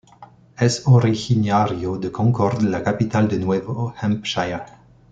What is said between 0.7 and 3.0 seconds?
originario de Concord, la